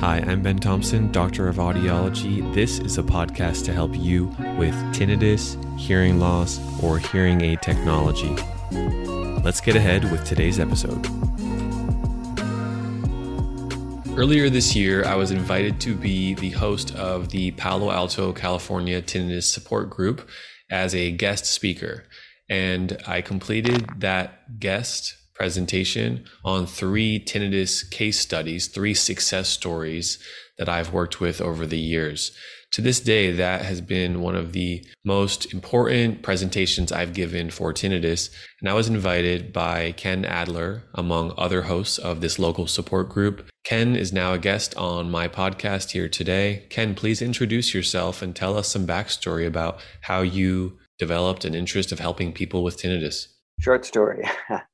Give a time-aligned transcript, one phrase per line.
[0.00, 2.54] Hi, I'm Ben Thompson, Doctor of Audiology.
[2.54, 8.34] This is a podcast to help you with tinnitus, hearing loss, or hearing aid technology.
[9.44, 11.06] Let's get ahead with today's episode.
[14.18, 19.02] Earlier this year, I was invited to be the host of the Palo Alto, California
[19.02, 20.26] Tinnitus Support Group
[20.70, 22.04] as a guest speaker.
[22.48, 30.18] And I completed that guest presentation on three tinnitus case studies, three success stories
[30.58, 32.32] that I've worked with over the years.
[32.72, 37.72] To this day, that has been one of the most important presentations I've given for
[37.72, 38.28] tinnitus.
[38.60, 43.48] And I was invited by Ken Adler, among other hosts of this local support group.
[43.64, 46.66] Ken is now a guest on my podcast here today.
[46.68, 51.92] Ken, please introduce yourself and tell us some backstory about how you developed an interest
[51.92, 53.28] of helping people with tinnitus.
[53.58, 54.28] Short story.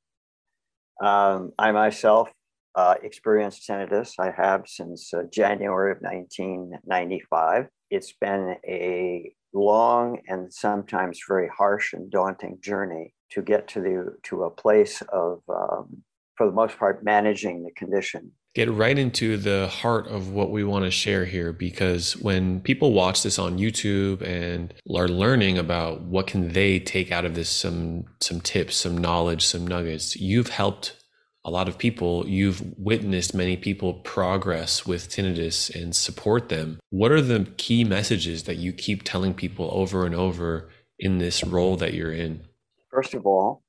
[1.03, 2.31] Um, I myself
[2.75, 4.15] uh, experienced tinnitus.
[4.19, 7.67] I have since uh, January of 1995.
[7.91, 14.17] It's been a long and sometimes very harsh and daunting journey to get to the
[14.25, 16.03] to a place of, um,
[16.37, 18.33] for the most part, managing the condition.
[18.57, 22.95] Get right into the heart of what we want to share here because when people
[22.95, 27.51] watch this on YouTube and are learning about what can they take out of this
[27.51, 30.97] some some tips, some knowledge, some nuggets, you've helped
[31.45, 36.81] a lot of people, you've witnessed many people progress with tinnitus and support them.
[36.89, 41.45] What are the key messages that you keep telling people over and over in this
[41.45, 42.47] role that you're in?
[42.91, 43.65] First of all,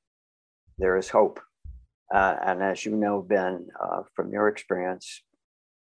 [0.78, 1.42] there is hope.
[2.14, 5.24] Uh, and as you know, Ben, uh, from your experience,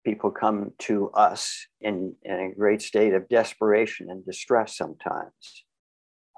[0.05, 5.65] people come to us in, in a great state of desperation and distress sometimes.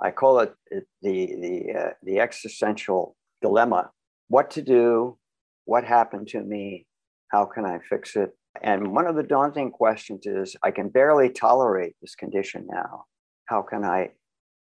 [0.02, 3.92] I call it the, the, uh, the existential dilemma
[4.30, 5.18] what to do
[5.66, 6.86] what happened to me?
[7.32, 8.32] How can I fix it?
[8.62, 13.06] And one of the daunting questions is I can barely tolerate this condition now.
[13.46, 14.10] How can I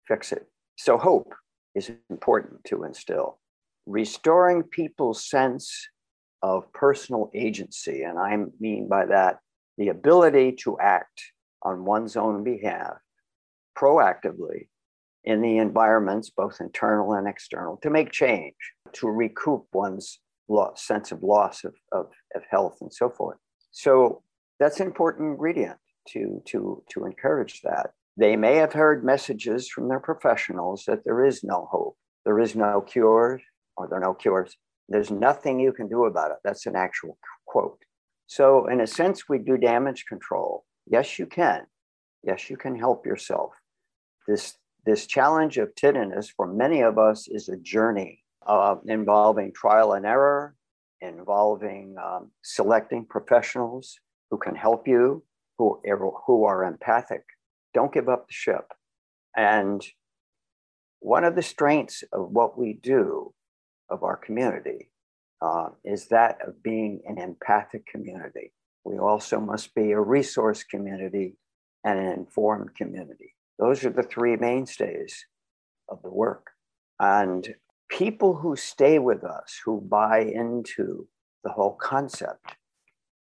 [0.06, 0.46] fix it?
[0.76, 1.34] So, hope
[1.74, 3.38] is important to instill.
[3.88, 5.88] Restoring people's sense
[6.42, 9.38] of personal agency, and I mean by that
[9.78, 11.22] the ability to act
[11.62, 12.98] on one's own behalf
[13.76, 14.68] proactively
[15.24, 18.54] in the environments, both internal and external, to make change,
[18.92, 23.38] to recoup one's loss, sense of loss of, of, of health and so forth.
[23.70, 24.22] So
[24.60, 25.78] that's an important ingredient
[26.08, 27.90] to, to, to encourage that.
[28.18, 32.54] They may have heard messages from their professionals that there is no hope, there is
[32.54, 33.40] no cure,
[33.78, 34.56] or there are no cures.
[34.88, 36.38] There's nothing you can do about it.
[36.44, 37.16] That's an actual
[37.46, 37.78] quote.
[38.26, 40.64] So, in a sense, we do damage control.
[40.86, 41.66] Yes, you can.
[42.22, 43.52] Yes, you can help yourself.
[44.26, 49.92] This, this challenge of tinnitus for many of us is a journey uh, involving trial
[49.92, 50.54] and error,
[51.00, 53.98] involving um, selecting professionals
[54.30, 55.22] who can help you,
[55.56, 55.80] who,
[56.26, 57.22] who are empathic.
[57.72, 58.72] Don't give up the ship.
[59.36, 59.82] And
[61.00, 63.32] one of the strengths of what we do
[63.90, 64.90] of our community
[65.40, 68.52] uh, is that of being an empathic community.
[68.84, 71.36] We also must be a resource community
[71.84, 73.34] and an informed community.
[73.58, 75.26] Those are the three mainstays
[75.88, 76.46] of the work.
[77.00, 77.54] And
[77.88, 81.08] people who stay with us, who buy into
[81.44, 82.56] the whole concept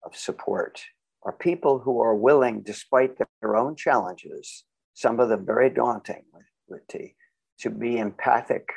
[0.03, 0.81] of support,
[1.24, 4.63] are people who are willing, despite their own challenges,
[4.94, 7.12] some of them very daunting with, with
[7.59, 8.69] to be empathic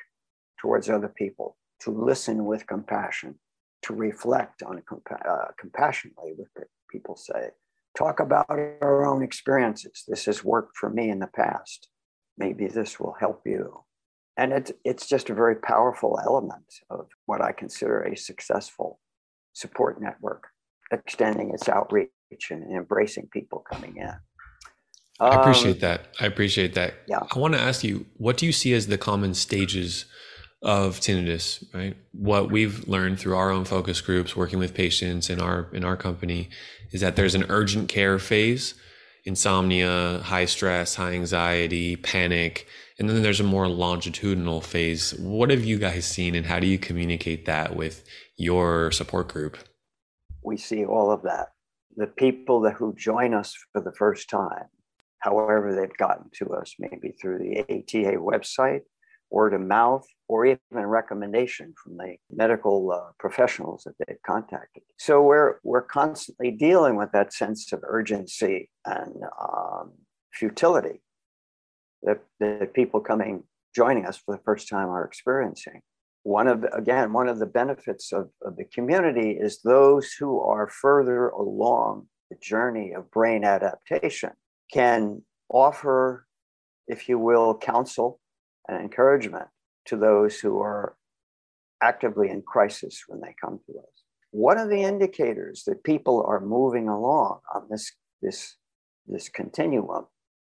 [0.60, 3.38] towards other people, to listen with compassion,
[3.82, 6.48] to reflect on compa- uh, compassionately with
[6.90, 7.50] people say,
[7.96, 10.04] talk about our own experiences.
[10.06, 11.88] This has worked for me in the past.
[12.38, 13.84] Maybe this will help you.
[14.36, 19.00] And it's, it's just a very powerful element of what I consider a successful
[19.52, 20.44] support network,
[20.92, 22.10] extending its outreach
[22.50, 24.12] and embracing people coming in.
[25.18, 26.14] I appreciate um, that.
[26.18, 26.94] I appreciate that.
[27.06, 27.20] Yeah.
[27.30, 30.06] I want to ask you, what do you see as the common stages
[30.62, 31.96] of tinnitus, right?
[32.12, 35.96] What we've learned through our own focus groups, working with patients in our in our
[35.96, 36.50] company,
[36.92, 38.74] is that there's an urgent care phase,
[39.24, 42.66] insomnia, high stress, high anxiety, panic,
[42.98, 45.14] and then there's a more longitudinal phase.
[45.14, 48.04] What have you guys seen, and how do you communicate that with
[48.36, 49.56] your support group?
[50.42, 51.52] We see all of that.
[51.96, 54.66] The people that who join us for the first time,
[55.20, 58.82] however they've gotten to us, maybe through the ATA website,
[59.30, 64.82] word of mouth, or even recommendation from the medical uh, professionals that they've contacted.
[64.98, 69.92] So we're we're constantly dealing with that sense of urgency and um,
[70.32, 71.02] futility
[72.02, 73.44] that, that people coming
[73.74, 75.80] joining us for the first time are experiencing
[76.22, 80.68] one of again one of the benefits of, of the community is those who are
[80.68, 84.30] further along the journey of brain adaptation
[84.72, 86.26] can offer,
[86.86, 88.19] if you will, counsel
[88.70, 89.48] and encouragement
[89.86, 90.94] to those who are
[91.82, 94.04] actively in crisis when they come to us.
[94.30, 98.56] One of the indicators that people are moving along on this, this,
[99.06, 100.06] this continuum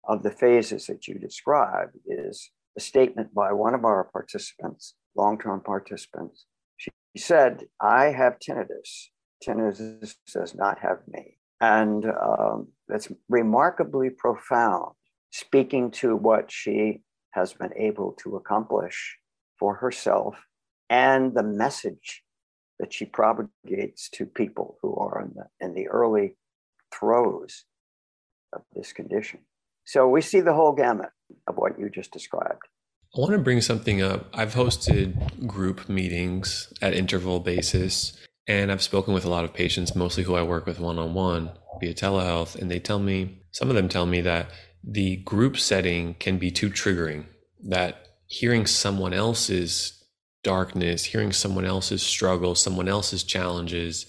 [0.04, 5.38] of the phases that you described is a statement by one of our participants, long
[5.38, 6.46] term participants.
[6.76, 9.08] She said, I have tinnitus.
[9.46, 11.38] Tinnitus does not have me.
[11.60, 14.94] And um, that's remarkably profound,
[15.30, 19.18] speaking to what she has been able to accomplish
[19.58, 20.36] for herself
[20.90, 22.22] and the message
[22.78, 26.36] that she propagates to people who are in the, in the early
[26.94, 27.64] throes
[28.52, 29.40] of this condition.
[29.84, 31.10] So we see the whole gamut
[31.46, 32.62] of what you just described.
[33.16, 34.28] I want to bring something up.
[34.34, 39.96] I've hosted group meetings at interval basis, and I've spoken with a lot of patients,
[39.96, 41.50] mostly who I work with one on one
[41.80, 42.54] via telehealth.
[42.54, 44.50] And they tell me, some of them tell me that
[44.82, 47.26] the group setting can be too triggering,
[47.64, 50.04] that hearing someone else's
[50.42, 54.06] darkness, hearing someone else's struggle, someone else's challenges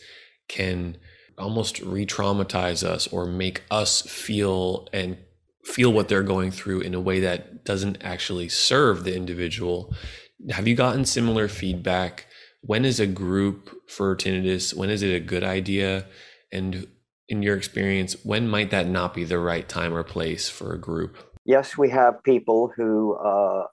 [0.48, 0.98] can
[1.38, 5.18] almost re traumatize us or make us feel and
[5.64, 9.94] feel what they're going through in a way that doesn't actually serve the individual.
[10.50, 12.26] Have you gotten similar feedback?
[12.62, 14.74] When is a group for tinnitus?
[14.74, 16.06] When is it a good idea?
[16.52, 16.88] And
[17.30, 20.80] in your experience, when might that not be the right time or place for a
[20.80, 21.18] group?
[21.46, 23.64] Yes, we have people who, uh,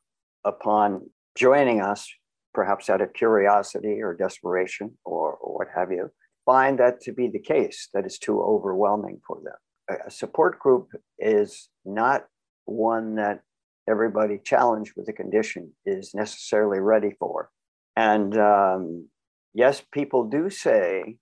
[0.45, 2.09] upon joining us,
[2.55, 6.11] perhaps out of curiosity or desperation or, or what have you,
[6.45, 9.99] find that to be the case, that it's too overwhelming for them.
[10.07, 10.89] A support group
[11.19, 12.25] is not
[12.65, 13.41] one that
[13.89, 17.51] everybody challenged with the condition is necessarily ready for.
[17.97, 19.09] And um,
[19.55, 21.17] yes, people do say,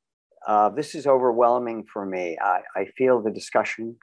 [0.46, 2.36] uh, This is overwhelming for me.
[2.40, 3.96] I, I, feel the discussion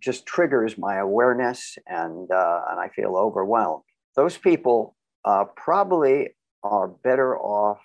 [0.00, 3.82] just triggers my awareness and, uh, and I feel overwhelmed.
[4.16, 6.30] Those people uh, probably
[6.62, 7.80] are better off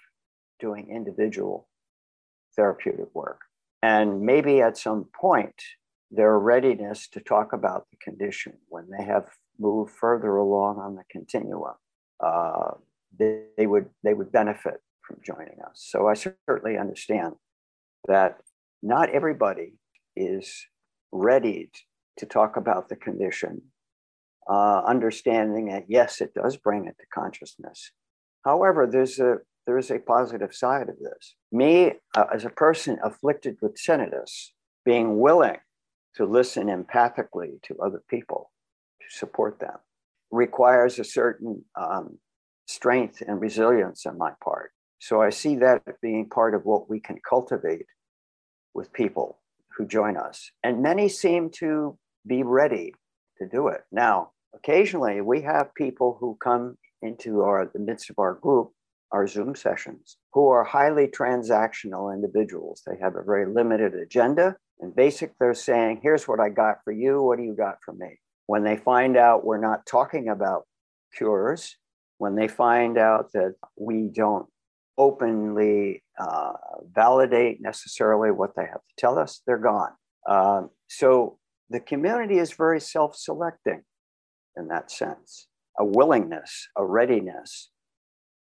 [0.59, 1.67] doing individual
[2.55, 3.41] therapeutic work.
[3.83, 5.55] And maybe at some point,
[6.11, 9.27] their readiness to talk about the condition when they have
[9.59, 11.73] moved further along on the continuum,
[12.23, 12.71] uh,
[13.17, 15.85] they, they, would, they would benefit from joining us.
[15.89, 17.33] So I certainly understand
[18.07, 18.37] that
[18.81, 19.73] not everybody
[20.15, 20.65] is
[21.11, 21.69] ready
[22.17, 23.61] to talk about the condition,
[24.49, 27.91] uh, understanding that yes, it does bring it to consciousness,
[28.45, 31.35] However, there's a there is a positive side of this.
[31.51, 34.51] Me, uh, as a person afflicted with tinnitus,
[34.85, 35.57] being willing
[36.15, 38.51] to listen empathically to other people,
[39.01, 39.77] to support them,
[40.29, 42.19] requires a certain um,
[42.67, 44.69] strength and resilience on my part.
[44.99, 47.87] So I see that being part of what we can cultivate
[48.75, 49.39] with people
[49.75, 50.51] who join us.
[50.63, 52.93] And many seem to be ready
[53.39, 53.81] to do it.
[53.91, 58.71] Now, occasionally we have people who come into our the midst of our group,
[59.11, 62.83] our Zoom sessions, who are highly transactional individuals.
[62.85, 64.55] They have a very limited agenda.
[64.79, 67.21] And basic, they're saying, here's what I got for you.
[67.21, 68.19] What do you got for me?
[68.47, 70.65] When they find out we're not talking about
[71.15, 71.77] cures,
[72.17, 74.47] when they find out that we don't
[74.97, 76.53] openly uh,
[76.93, 79.91] validate necessarily what they have to tell us, they're gone.
[80.27, 81.37] Uh, so
[81.69, 83.83] the community is very self selecting
[84.57, 85.47] in that sense
[85.77, 87.69] a willingness, a readiness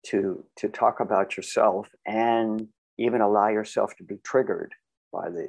[0.07, 4.73] to to talk about yourself and even allow yourself to be triggered
[5.13, 5.49] by the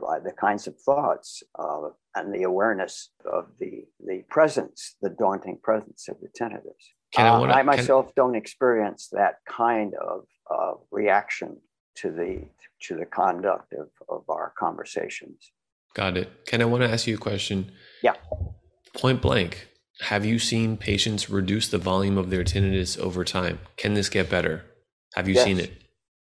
[0.00, 5.58] by the kinds of thoughts uh, and the awareness of the the presence, the daunting
[5.62, 6.28] presence of the
[7.14, 7.30] tinnitus.
[7.30, 8.12] Uh, I, wanna, I, myself can...
[8.16, 11.58] don't experience that kind of uh, reaction
[11.96, 12.44] to the
[12.82, 15.50] to the conduct of, of our conversations.
[15.94, 16.46] Got it.
[16.46, 17.72] Ken, I want to ask you a question?
[18.02, 18.14] Yeah.
[18.94, 19.68] Point blank
[20.00, 23.58] have you seen patients reduce the volume of their tinnitus over time?
[23.76, 24.64] Can this get better?
[25.14, 25.44] Have you yes.
[25.44, 25.72] seen it?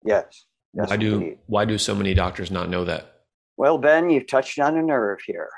[0.05, 0.45] Yes.
[0.75, 1.39] yes why do indeed.
[1.47, 3.23] why do so many doctors not know that?
[3.57, 5.49] Well, Ben, you've touched on a nerve here.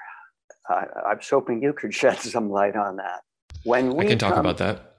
[0.68, 3.21] I, I was hoping you could shed some light on that.
[3.64, 4.96] When we I can talk come, about that.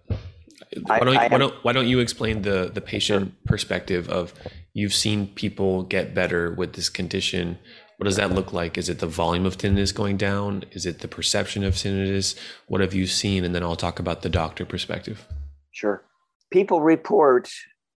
[0.84, 4.34] Why don't, I, why, don't, why don't you explain the, the patient perspective of
[4.74, 7.60] you've seen people get better with this condition
[7.98, 8.78] what does that look like?
[8.78, 10.64] Is it the volume of tinnitus going down?
[10.72, 12.36] Is it the perception of tinnitus?
[12.68, 13.44] What have you seen?
[13.44, 15.28] And then I'll talk about the doctor perspective.
[15.72, 16.04] Sure.
[16.52, 17.50] People report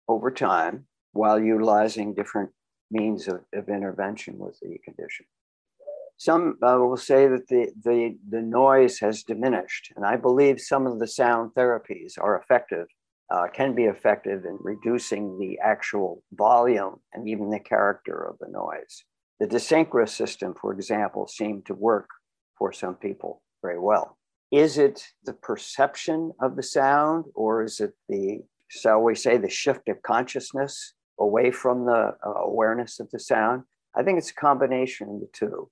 [0.06, 2.50] over time while utilizing different
[2.92, 5.26] means of, of intervention with the condition.
[6.18, 10.84] Some uh, will say that the, the, the noise has diminished, and I believe some
[10.87, 12.87] of the sound therapies are effective,
[13.30, 18.48] uh, can be effective in reducing the actual volume and even the character of the
[18.50, 19.04] noise.
[19.38, 22.08] The Desyncra system, for example, seemed to work
[22.58, 24.18] for some people very well.
[24.50, 29.48] Is it the perception of the sound, or is it the, shall we say, the
[29.48, 33.62] shift of consciousness away from the uh, awareness of the sound?
[33.94, 35.70] I think it's a combination of the two.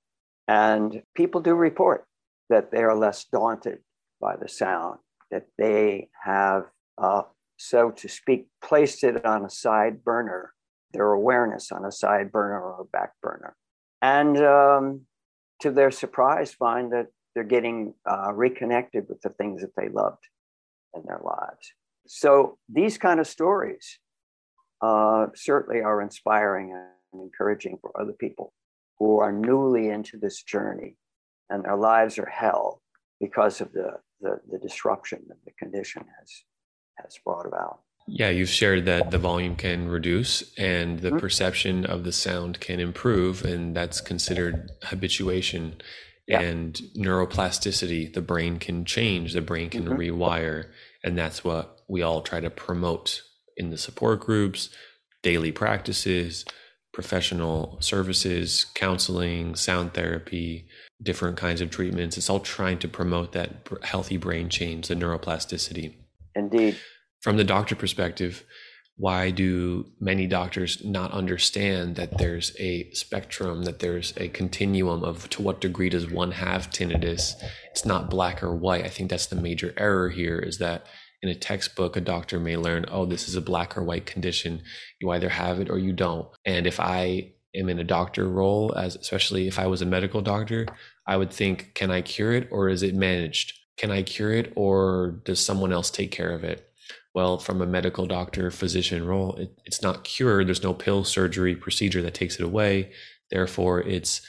[0.49, 2.05] And people do report
[2.49, 3.79] that they are less daunted
[4.21, 4.99] by the sound,
[5.31, 6.65] that they have,
[6.99, 7.23] uh,
[7.57, 10.53] so to speak, placed it on a side burner,
[10.93, 13.57] their awareness on a side burner or a back burner.
[14.01, 15.01] And um,
[15.61, 20.25] to their surprise, find that they're getting uh, reconnected with the things that they loved
[20.95, 21.73] in their lives.
[22.07, 23.99] So these kind of stories
[24.81, 28.53] uh, certainly are inspiring and encouraging for other people
[28.99, 30.97] who are newly into this journey
[31.51, 32.83] and their lives are hell
[33.21, 36.31] because of the, the, the disruption that the condition has,
[36.97, 37.81] has brought about.
[38.09, 41.19] Yeah, you've shared that the volume can reduce and the mm-hmm.
[41.19, 45.81] perception of the sound can improve, and that's considered habituation
[46.29, 46.41] yeah.
[46.41, 48.13] and neuroplasticity.
[48.13, 49.99] The brain can change, the brain can mm-hmm.
[49.99, 50.69] rewire,
[51.03, 53.23] and that's what we all try to promote
[53.57, 54.71] in the support groups,
[55.23, 56.45] daily practices,
[56.97, 60.67] professional services, counseling, sound therapy,
[61.03, 62.17] different kinds of treatments.
[62.17, 65.93] It's all trying to promote that healthy brain change, the neuroplasticity.
[66.35, 66.79] Indeed.
[67.21, 68.45] From the doctor perspective,
[68.97, 75.29] why do many doctors not understand that there's a spectrum, that there's a continuum of
[75.29, 77.35] to what degree does one have tinnitus?
[77.73, 78.87] It's not black or white.
[78.87, 80.87] I think that's the major error here is that
[81.27, 84.63] in a textbook, a doctor may learn, oh, this is a black or white condition.
[85.01, 86.29] You either have it or you don't.
[86.45, 90.23] And if I am in a doctor role, as especially if I was a medical
[90.23, 90.67] doctor,
[91.07, 93.55] I would think, can I cure it or is it managed?
[93.77, 96.69] Can I cure it or does someone else take care of it?
[97.15, 100.47] Well, from a medical doctor physician role, it, it's not cured.
[100.47, 102.93] There's no pill, surgery, procedure that takes it away.
[103.31, 104.21] Therefore, it's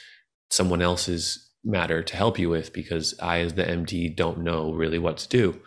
[0.50, 4.98] someone else's matter to help you with because I, as the MD, don't know really
[4.98, 5.60] what to do.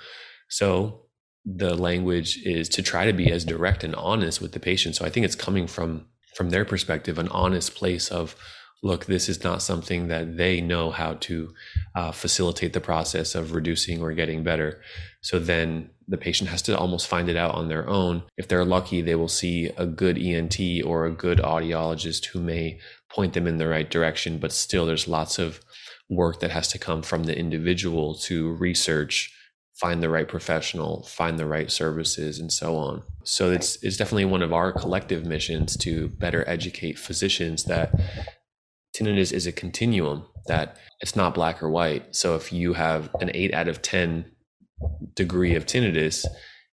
[0.50, 1.01] So
[1.46, 4.96] the language is to try to be as direct and honest with the patient.
[4.96, 6.06] So I think it's coming from
[6.36, 8.36] from their perspective, an honest place of,
[8.84, 11.54] look, this is not something that they know how to
[11.94, 14.82] uh, facilitate the process of reducing or getting better.
[15.22, 18.24] So then the patient has to almost find it out on their own.
[18.38, 22.80] If they're lucky, they will see a good ENT or a good audiologist who may
[23.10, 25.60] point them in the right direction, but still there's lots of
[26.10, 29.34] work that has to come from the individual to research
[29.82, 33.02] find the right professional, find the right services, and so on.
[33.24, 37.92] So it's it's definitely one of our collective missions to better educate physicians that
[38.96, 42.16] tinnitus is a continuum that it's not black or white.
[42.16, 44.26] So if you have an eight out of ten
[45.16, 46.28] degree of tinnitus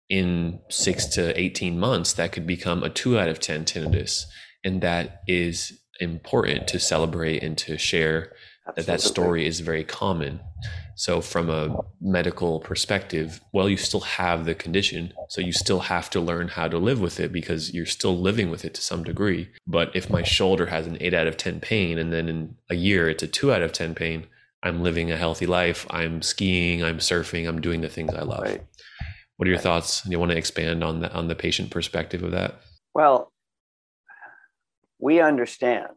[0.09, 4.25] in six to 18 months, that could become a two out of 10 tinnitus.
[4.63, 8.33] And that is important to celebrate and to share
[8.68, 8.82] Absolutely.
[8.82, 10.40] that that story is very common.
[10.99, 15.12] So, from a medical perspective, well, you still have the condition.
[15.28, 18.50] So, you still have to learn how to live with it because you're still living
[18.50, 19.50] with it to some degree.
[19.66, 22.75] But if my shoulder has an eight out of 10 pain, and then in a
[22.75, 24.26] year it's a two out of 10 pain,
[24.62, 25.87] I'm living a healthy life.
[25.90, 28.42] I'm skiing, I'm surfing, I'm doing the things I love.
[28.42, 28.64] Right.
[29.37, 29.62] What are your right.
[29.62, 30.02] thoughts?
[30.02, 32.61] Do you want to expand on the, on the patient perspective of that?
[32.94, 33.30] Well,
[34.99, 35.88] we understand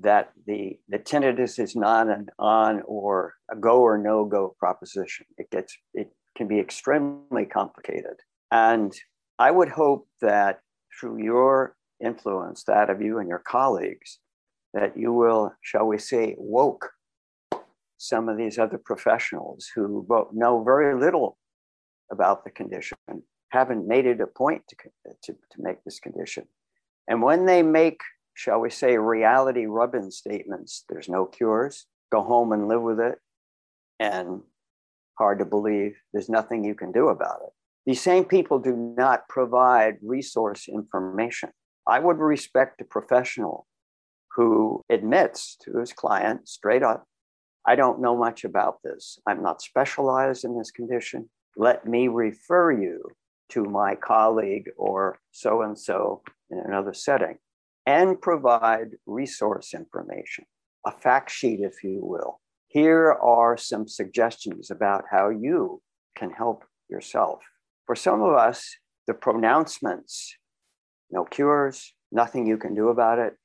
[0.00, 5.26] that the, the tinnitus is not an on or a go or no go proposition.
[5.36, 8.20] It gets it can be extremely complicated.
[8.50, 8.94] And
[9.38, 10.60] I would hope that
[10.98, 14.20] through your influence, that of you and your colleagues,
[14.72, 16.90] that you will, shall we say, woke
[17.96, 21.36] some of these other professionals who know very little
[22.12, 22.96] about the condition,
[23.50, 24.76] haven't made it a point to,
[25.24, 26.44] to, to make this condition.
[27.08, 28.00] And when they make
[28.38, 30.84] shall we say, reality rub-in statements.
[30.88, 31.86] There's no cures.
[32.12, 33.18] Go home and live with it.
[33.98, 34.42] And
[35.18, 37.52] hard to believe there's nothing you can do about it.
[37.84, 41.50] These same people do not provide resource information.
[41.84, 43.66] I would respect a professional
[44.36, 47.08] who admits to his client straight up,
[47.66, 49.18] I don't know much about this.
[49.26, 51.28] I'm not specialized in this condition.
[51.56, 53.02] Let me refer you
[53.48, 57.38] to my colleague or so and so in another setting
[57.88, 60.44] and provide resource information,
[60.84, 62.38] a fact sheet, if you will.
[62.66, 65.80] Here are some suggestions about how you
[66.14, 67.40] can help yourself.
[67.86, 68.76] For some of us,
[69.06, 70.36] the pronouncements,
[71.10, 73.36] no cures, nothing you can do about it,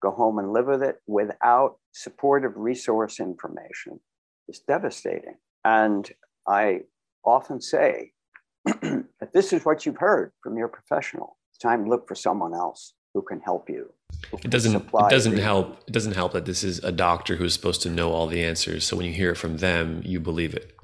[0.00, 4.00] go home and live with it without supportive resource information
[4.48, 5.36] is devastating.
[5.62, 6.10] And
[6.48, 6.84] I
[7.22, 8.12] often say,
[8.64, 12.54] that this is what you've heard from your professional, it's time to look for someone
[12.54, 13.92] else who can help you.
[14.32, 14.74] It doesn't.
[14.76, 15.82] It doesn't help.
[15.86, 18.86] It doesn't help that this is a doctor who's supposed to know all the answers.
[18.86, 20.76] So when you hear it from them, you believe it.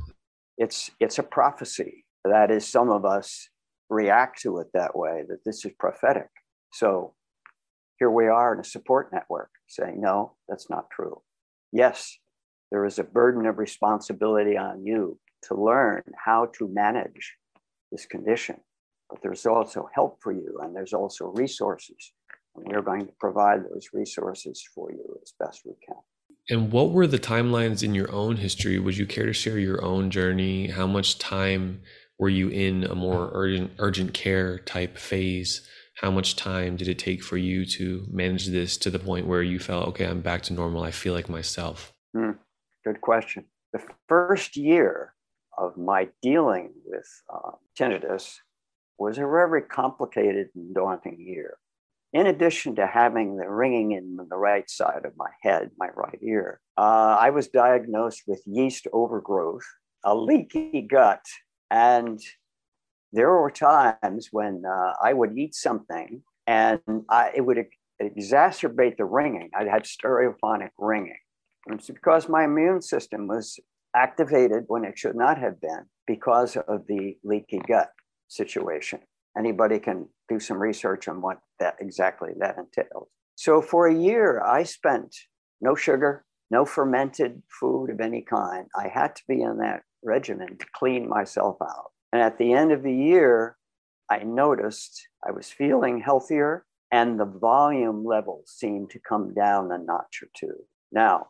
[0.59, 2.04] It's it's a prophecy.
[2.25, 3.49] That is, some of us
[3.88, 5.23] react to it that way.
[5.28, 6.28] That this is prophetic.
[6.73, 7.14] So
[7.99, 11.23] here we are in a support network saying, no, that's not true.
[11.73, 12.16] Yes,
[12.71, 17.35] there is a burden of responsibility on you to learn how to manage
[17.92, 18.56] this condition,
[19.09, 22.12] but there's also help for you and there's also resources.
[22.56, 25.96] And we're going to provide those resources for you as best we can.
[26.48, 28.78] And what were the timelines in your own history?
[28.78, 30.68] Would you care to share your own journey?
[30.68, 31.82] How much time
[32.18, 35.66] were you in a more urgent urgent care type phase?
[35.96, 39.42] how much time did it take for you to manage this to the point where
[39.42, 42.36] you felt okay i'm back to normal i feel like myself mm,
[42.84, 45.14] good question the first year
[45.58, 48.36] of my dealing with uh, tinnitus
[48.98, 51.56] was a very complicated and daunting year
[52.12, 56.18] in addition to having the ringing in the right side of my head my right
[56.22, 59.66] ear uh, i was diagnosed with yeast overgrowth
[60.04, 61.25] a leaky gut
[61.70, 62.20] and
[63.12, 67.64] there were times when uh, I would eat something and I, it would
[68.00, 69.50] exacerbate the ringing.
[69.54, 71.18] I had stereophonic ringing.
[71.66, 73.58] And it's because my immune system was
[73.94, 77.90] activated when it should not have been because of the leaky gut
[78.28, 79.00] situation.
[79.38, 83.09] Anybody can do some research on what that exactly that entails.
[83.37, 85.14] So for a year, I spent
[85.61, 88.66] no sugar, no fermented food of any kind.
[88.75, 91.90] I had to be in that regimen to clean myself out.
[92.12, 93.57] And at the end of the year,
[94.11, 99.78] I noticed I was feeling healthier and the volume level seemed to come down a
[99.78, 100.55] notch or two.
[100.93, 101.28] Now,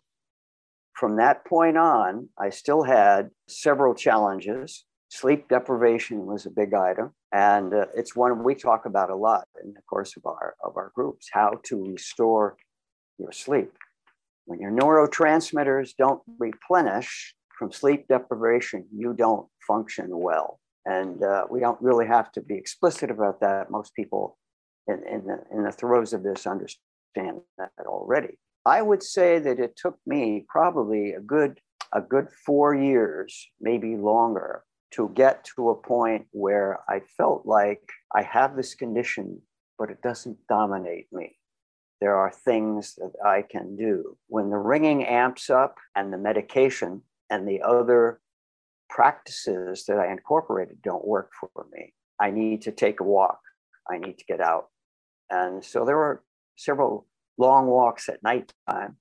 [0.93, 4.85] from that point on, I still had several challenges.
[5.09, 9.47] Sleep deprivation was a big item, and uh, it's one we talk about a lot
[9.62, 11.28] in the course of our of our groups.
[11.31, 12.57] How to restore
[13.19, 13.73] your sleep
[14.47, 20.61] when your neurotransmitters don't replenish from sleep deprivation, you don't function well.
[20.85, 23.70] And uh, we don't really have to be explicit about that.
[23.70, 24.38] Most people
[24.87, 28.38] in, in, the, in the throes of this understand that already.
[28.64, 31.61] I would say that it took me probably a good
[31.92, 37.83] a good four years, maybe longer, to get to a point where I felt like
[38.14, 39.42] I have this condition,
[39.79, 41.37] but it doesn't dominate me.
[42.01, 44.16] There are things that I can do.
[44.29, 48.20] When the ringing amps up and the medication and the other
[48.88, 51.94] practices that I incorporated don't work for me.
[52.20, 53.40] I need to take a walk.
[53.90, 54.68] I need to get out.
[55.31, 56.22] And so there were
[56.57, 57.07] several
[57.38, 58.96] long walks at nighttime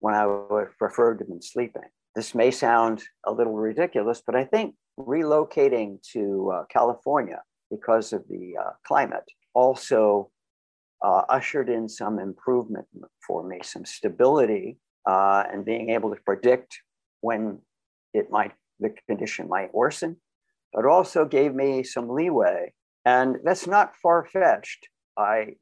[0.00, 1.82] when I would prefer to be sleeping.
[2.14, 8.24] This may sound a little ridiculous, but I think relocating to uh, California because of
[8.28, 10.30] the uh, climate also
[11.04, 12.86] uh, ushered in some improvement
[13.26, 16.78] for me, some stability, uh, and being able to predict
[17.20, 17.58] when
[18.12, 20.16] it might the condition might worsen,
[20.72, 22.72] but also gave me some leeway.
[23.04, 24.88] And that's not far fetched.
[25.16, 25.54] I,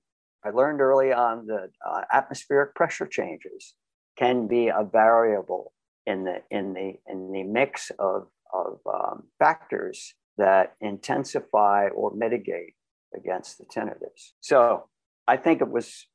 [0.45, 3.75] I learned early on that uh, atmospheric pressure changes
[4.19, 5.73] can be a variable
[6.07, 12.75] in the, in the, in the mix of, of um, factors that intensify or mitigate
[13.17, 14.33] against the tinnitus.
[14.41, 14.85] So
[15.27, 16.07] I think it was,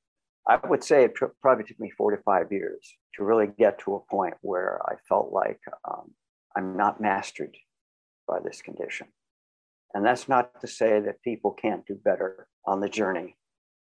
[0.48, 3.96] I would say it probably took me four to five years to really get to
[3.96, 6.12] a point where I felt like um,
[6.56, 7.56] I'm not mastered
[8.28, 9.08] by this condition.
[9.94, 13.38] And that's not to say that people can't do better on the journey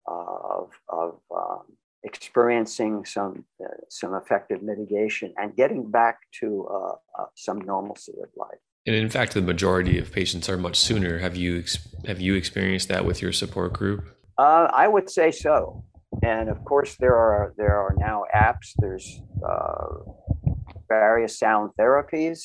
[0.07, 1.65] of, of um,
[2.07, 8.29] experiencing some, uh, some effective mitigation and getting back to uh, uh, some normalcy of
[8.37, 8.59] life.
[8.87, 11.19] And in fact, the majority of patients are much sooner.
[11.19, 11.65] Have you
[12.07, 14.05] have you experienced that with your support group?
[14.39, 15.85] Uh, I would say so.
[16.23, 18.73] And of course, there are there are now apps.
[18.79, 20.53] There's uh,
[20.89, 22.39] various sound therapies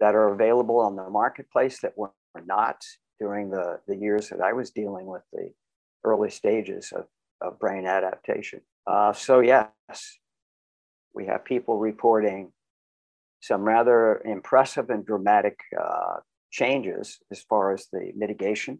[0.00, 2.10] that are available on the marketplace that were
[2.44, 2.82] not
[3.20, 5.52] during the, the years that I was dealing with the
[6.04, 7.06] early stages of,
[7.40, 8.60] of brain adaptation.
[8.86, 9.68] Uh, so, yes,
[11.14, 12.52] we have people reporting
[13.40, 16.16] some rather impressive and dramatic uh,
[16.50, 18.78] changes as far as the mitigation,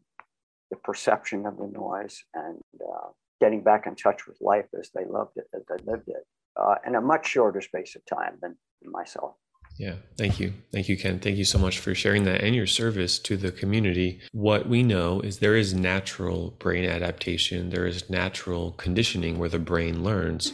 [0.71, 3.09] the perception of the noise, and uh,
[3.40, 6.25] getting back in touch with life as they loved it, as they lived it,
[6.57, 9.35] uh, in a much shorter space of time than myself.
[9.79, 10.55] Yeah, thank you.
[10.73, 11.19] Thank you, Ken.
[11.19, 14.21] Thank you so much for sharing that and your service to the community.
[14.33, 19.59] What we know is there is natural brain adaptation, there is natural conditioning where the
[19.59, 20.53] brain learns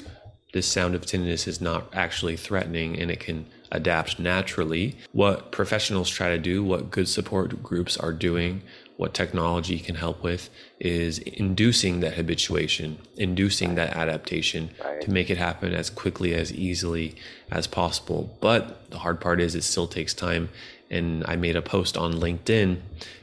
[0.53, 4.97] this sound of tinnitus is not actually threatening and it can adapt naturally.
[5.13, 8.63] What professionals try to do, what good support groups are doing,
[9.03, 15.01] what technology can help with is inducing that habituation, inducing that adaptation right.
[15.01, 17.17] to make it happen as quickly, as easily
[17.51, 18.39] as possible.
[18.41, 20.51] But the hard part is it still takes time.
[20.89, 22.79] And I made a post on LinkedIn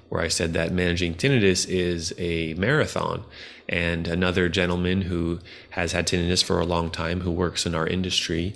[0.10, 3.24] where I said that managing tinnitus is a marathon.
[3.70, 5.40] And another gentleman who
[5.70, 8.54] has had tinnitus for a long time, who works in our industry,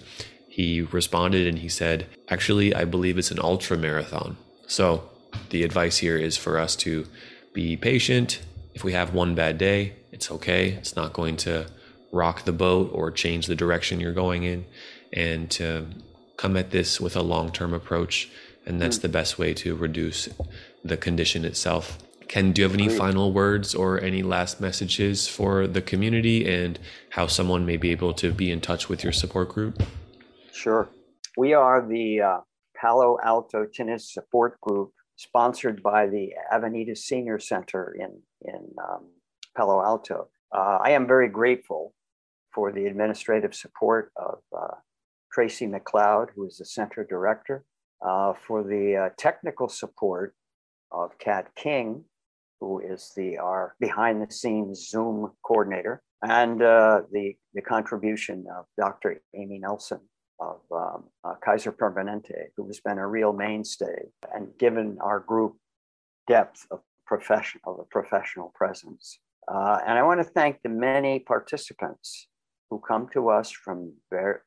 [0.50, 4.36] he responded and he said, Actually, I believe it's an ultra marathon.
[4.68, 5.10] So
[5.50, 7.06] the advice here is for us to
[7.54, 8.42] be patient.
[8.74, 10.70] If we have one bad day, it's okay.
[10.70, 11.68] It's not going to
[12.12, 14.66] rock the boat or change the direction you're going in.
[15.12, 15.88] And to
[16.38, 18.30] come at this with a long term approach.
[18.66, 20.30] And that's the best way to reduce
[20.84, 21.98] the condition itself.
[22.28, 26.80] Ken, do you have any final words or any last messages for the community and
[27.12, 29.84] how someone may be able to be in touch with your support group?
[30.52, 30.90] Sure.
[31.38, 32.38] We are the uh,
[32.76, 39.10] Palo Alto Tinnitus Support Group, sponsored by the Avenida Senior Center in, in um,
[39.56, 40.30] Palo Alto.
[40.56, 41.94] Uh, I am very grateful
[42.54, 44.76] for the administrative support of uh,
[45.32, 47.66] Tracy McLeod, who is the center director,
[48.06, 50.36] uh, for the uh, technical support
[50.92, 52.04] of Kat King,
[52.60, 58.66] who is the our behind the scenes Zoom coordinator, and uh, the the contribution of
[58.78, 59.22] Dr.
[59.36, 60.02] Amy Nelson
[60.44, 65.56] of um, uh, Kaiser Permanente, who has been a real mainstay and given our group
[66.28, 69.20] depth of professional, professional presence.
[69.48, 72.28] Uh, and I want to thank the many participants
[72.70, 74.44] who come to us from ver-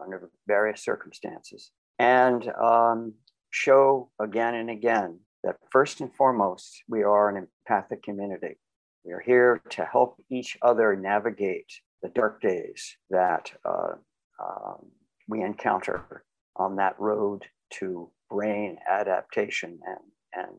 [0.00, 3.14] under various circumstances and um,
[3.50, 8.58] show again and again that first and foremost, we are an empathic community.
[9.04, 11.70] We are here to help each other navigate
[12.02, 13.94] the dark days that uh,
[14.42, 14.90] um,
[15.30, 16.24] we encounter
[16.56, 17.44] on that road
[17.78, 19.98] to brain adaptation and,
[20.34, 20.56] and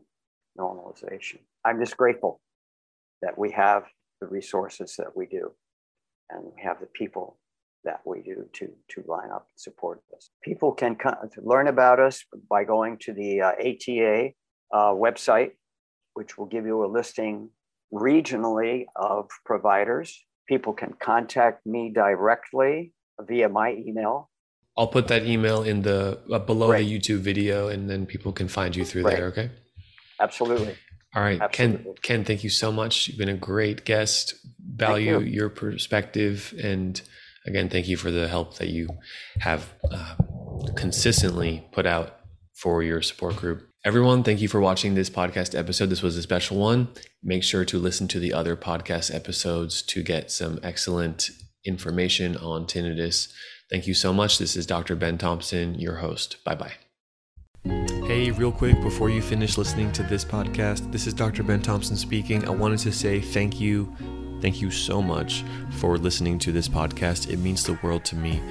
[0.58, 1.40] normalization.
[1.66, 2.42] I'm just grateful
[3.22, 3.84] that we have
[4.20, 5.52] the resources that we do
[6.30, 7.38] and we have the people
[7.84, 10.30] that we do to, to line up and support us.
[10.44, 14.30] People can come, learn about us by going to the uh, ATA
[14.74, 15.52] uh, website,
[16.14, 17.50] which will give you a listing
[17.94, 20.24] regionally of providers.
[20.48, 22.94] People can contact me directly
[23.28, 24.31] via my email,
[24.82, 28.48] I'll put that email in the uh, below the YouTube video, and then people can
[28.48, 29.26] find you through there.
[29.26, 29.52] Okay.
[30.20, 30.76] Absolutely.
[31.14, 31.84] All right, Absolutely.
[31.84, 31.94] Ken.
[32.02, 33.08] Ken, thank you so much.
[33.08, 34.34] You've been a great guest.
[34.76, 35.26] Value you.
[35.38, 37.00] your perspective, and
[37.46, 38.90] again, thank you for the help that you
[39.42, 40.16] have uh,
[40.76, 42.18] consistently put out
[42.56, 43.62] for your support group.
[43.86, 45.92] Everyone, thank you for watching this podcast episode.
[45.92, 46.88] This was a special one.
[47.22, 51.30] Make sure to listen to the other podcast episodes to get some excellent
[51.66, 53.32] information on tinnitus
[53.72, 54.38] Thank you so much.
[54.38, 54.98] This is Dr.
[54.98, 56.44] Ben Thompson, your host.
[56.44, 56.74] Bye bye.
[58.06, 61.42] Hey, real quick, before you finish listening to this podcast, this is Dr.
[61.42, 62.46] Ben Thompson speaking.
[62.46, 63.96] I wanted to say thank you.
[64.42, 65.46] Thank you so much
[65.78, 67.30] for listening to this podcast.
[67.30, 68.42] It means the world to me.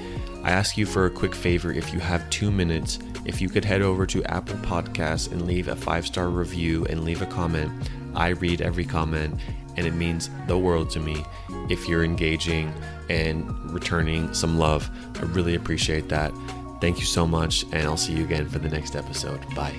[0.43, 3.65] I ask you for a quick favor if you have two minutes, if you could
[3.65, 7.71] head over to Apple Podcasts and leave a five star review and leave a comment.
[8.15, 9.39] I read every comment
[9.77, 11.23] and it means the world to me
[11.71, 12.73] if you're engaging
[13.09, 14.89] and returning some love.
[15.15, 16.31] I really appreciate that.
[16.81, 19.39] Thank you so much, and I'll see you again for the next episode.
[19.55, 19.75] Bye.